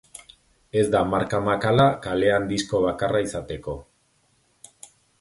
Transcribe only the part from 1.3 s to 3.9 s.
makala kalean disko bakarra izateko.